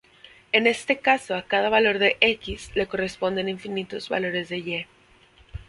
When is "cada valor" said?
1.43-1.99